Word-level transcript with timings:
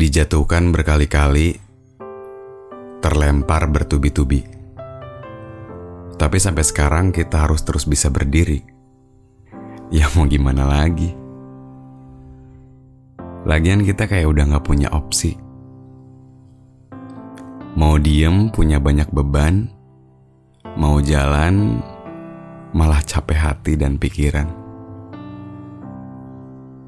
Dijatuhkan 0.00 0.72
berkali-kali, 0.72 1.60
terlempar 3.04 3.68
bertubi-tubi. 3.68 4.40
Tapi 6.16 6.36
sampai 6.40 6.64
sekarang 6.64 7.12
kita 7.12 7.44
harus 7.44 7.60
terus 7.60 7.84
bisa 7.84 8.08
berdiri 8.08 8.80
Ya 9.90 10.06
mau 10.14 10.22
gimana 10.22 10.70
lagi? 10.70 11.10
Lagian 13.42 13.82
kita 13.82 14.06
kayak 14.06 14.30
udah 14.30 14.54
gak 14.54 14.62
punya 14.70 14.86
opsi. 14.94 15.34
Mau 17.74 17.98
diem 17.98 18.54
punya 18.54 18.78
banyak 18.78 19.10
beban, 19.10 19.66
mau 20.78 21.02
jalan 21.02 21.82
malah 22.70 23.02
capek 23.02 23.34
hati 23.34 23.74
dan 23.74 23.98
pikiran. 23.98 24.46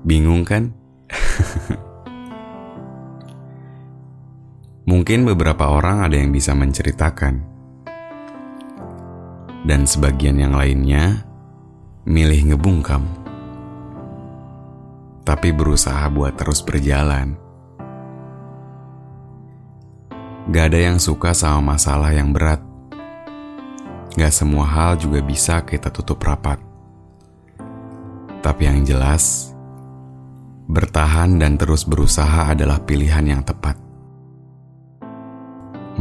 Bingung 0.07 0.47
kan? 0.47 0.71
Mungkin 4.83 5.23
beberapa 5.23 5.71
orang 5.71 6.03
ada 6.03 6.19
yang 6.19 6.35
bisa 6.35 6.59
menceritakan, 6.59 7.39
dan 9.63 9.87
sebagian 9.87 10.43
yang 10.43 10.59
lainnya 10.59 11.23
milih 12.03 12.51
ngebungkam, 12.51 13.07
tapi 15.23 15.55
berusaha 15.55 16.03
buat 16.11 16.35
terus 16.35 16.67
berjalan. 16.67 17.39
Gak 20.51 20.75
ada 20.75 20.91
yang 20.91 20.99
suka 20.99 21.31
sama 21.31 21.79
masalah 21.79 22.11
yang 22.11 22.35
berat. 22.35 22.59
Gak 24.19 24.35
semua 24.35 24.67
hal 24.67 24.99
juga 24.99 25.23
bisa 25.23 25.63
kita 25.63 25.95
tutup 25.95 26.19
rapat. 26.27 26.59
Tapi 28.43 28.67
yang 28.67 28.83
jelas, 28.83 29.55
bertahan 30.67 31.39
dan 31.39 31.55
terus 31.55 31.87
berusaha 31.87 32.51
adalah 32.51 32.83
pilihan 32.83 33.39
yang 33.39 33.47
tepat. 33.47 33.82